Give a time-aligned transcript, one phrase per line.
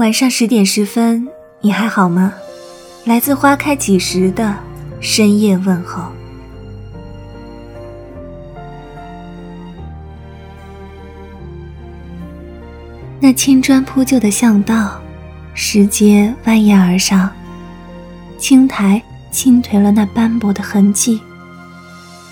[0.00, 1.28] 晚上十点十分，
[1.60, 2.32] 你还好吗？
[3.04, 4.56] 来自花开几时的
[4.98, 6.10] 深夜问候。
[13.20, 14.98] 那青砖铺就的巷道，
[15.52, 17.30] 石阶蜿蜒而上，
[18.38, 21.20] 青苔倾颓了那斑驳的痕迹，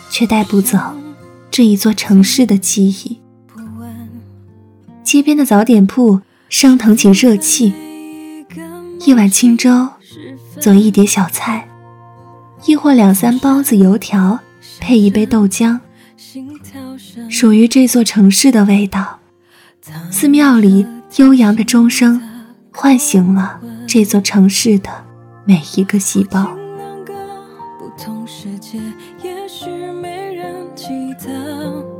[0.08, 0.78] 却带不走
[1.50, 3.20] 这一座城市的记忆。
[5.04, 6.22] 街边的早点铺。
[6.48, 7.74] 升腾起热气，
[9.04, 9.88] 一碗清粥，
[10.58, 11.68] 做一碟小菜，
[12.64, 14.40] 亦或两三包子油条，
[14.80, 15.78] 配一杯豆浆，
[17.28, 19.18] 属于这座城市的味道。
[20.10, 22.20] 寺庙里悠扬的钟声，
[22.72, 24.90] 唤醒了这座城市的
[25.44, 26.56] 每一个细胞。
[31.24, 31.97] 感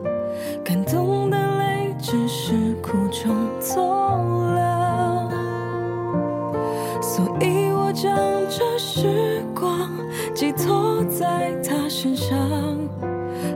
[7.19, 8.15] 所以我将
[8.49, 9.91] 这时光
[10.33, 12.39] 寄托在他身上，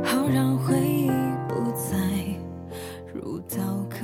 [0.02, 1.06] 好让回忆
[1.46, 1.96] 不再
[3.14, 3.98] 如刀割。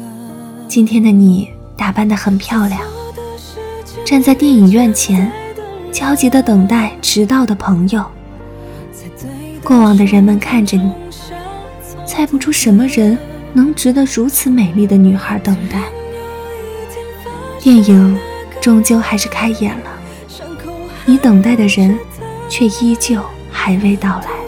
[0.68, 2.80] 今天的你打扮得很漂亮，
[4.04, 5.28] 站在电影院前，
[5.90, 8.04] 焦急地等待迟到的朋友。
[9.64, 10.92] 过往的人们看着你，
[12.06, 13.18] 猜不出什么人
[13.52, 15.82] 能值得如此美丽的女孩等待。
[17.58, 18.16] 电影。
[18.60, 19.90] 终究还是开眼了，
[21.06, 21.98] 你等待的人，
[22.48, 24.38] 却依旧还未到来。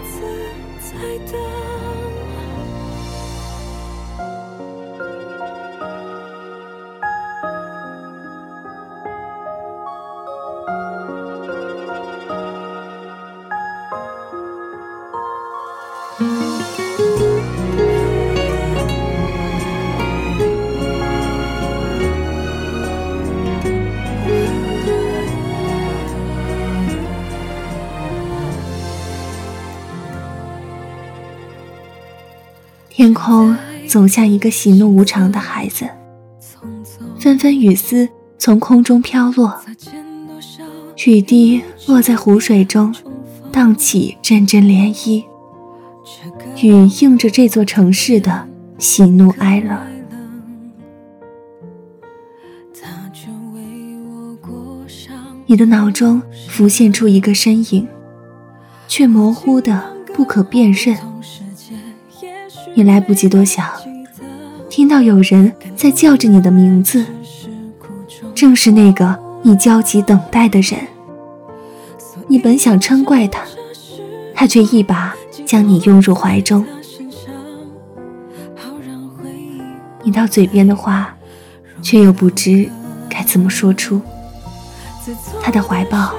[33.00, 33.56] 天空
[33.88, 35.88] 总像一个喜怒无常的孩子，
[37.18, 38.06] 纷纷雨丝
[38.36, 39.58] 从空中飘落，
[41.06, 42.94] 雨滴落在湖水中，
[43.50, 45.24] 荡起阵阵涟漪。
[46.60, 48.46] 雨映着这座城市的
[48.76, 49.80] 喜怒哀乐。
[55.46, 57.88] 你的脑中浮现出一个身影，
[58.86, 60.98] 却模糊的不可辨认。
[62.74, 63.66] 你来不及多想，
[64.68, 67.04] 听到有人在叫着你的名字，
[68.34, 70.80] 正是那个你焦急等待的人。
[72.28, 73.42] 你本想嗔怪他，
[74.34, 75.14] 他却一把
[75.44, 76.64] 将你拥入怀中。
[80.02, 81.16] 你到嘴边的话，
[81.82, 82.70] 却又不知
[83.08, 84.00] 该怎么说出。
[85.42, 86.14] 他的怀抱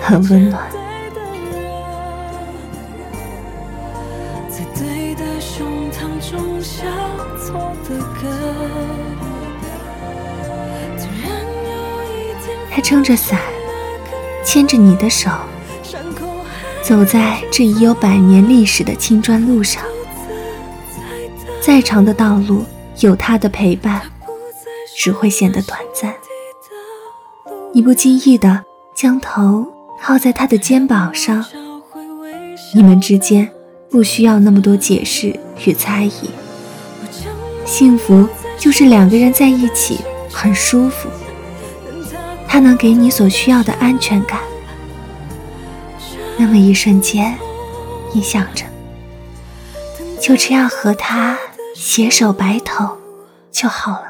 [0.00, 0.79] 很温暖。
[12.72, 13.38] 他撑着伞，
[14.44, 15.30] 牵着你的手，
[16.82, 19.82] 走在这已有百年历史的青砖路上。
[21.60, 22.64] 再长的道路，
[23.00, 24.02] 有他的陪伴，
[24.96, 26.14] 只会显得短暂。
[27.72, 28.64] 你不经意的
[28.94, 29.66] 将头
[30.00, 31.44] 靠在他的肩膀上，
[32.74, 33.52] 你们之间
[33.90, 36.30] 不需要那么多解释与猜疑。
[37.66, 38.28] 幸福
[38.58, 39.98] 就是两个人在一起
[40.30, 41.08] 很舒服，
[42.46, 44.40] 他能给你所需要的安全感。
[46.36, 47.36] 那么一瞬间，
[48.12, 48.64] 你想着，
[50.20, 51.36] 就这样和他
[51.74, 52.96] 携手白头
[53.50, 54.09] 就好了。